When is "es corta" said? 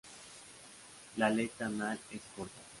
2.09-2.59